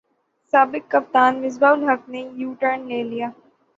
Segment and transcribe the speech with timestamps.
[0.53, 3.27] سابق کپتان مصباح الحق نے یوٹرن لے لیا